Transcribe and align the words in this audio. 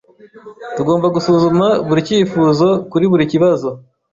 Tugomba 0.75 1.07
gusuzuma 1.15 1.67
buri 1.87 2.01
cyifuzo 2.07 2.67
kuri 2.91 3.05
buri 3.11 3.25
kibazo. 3.31 3.69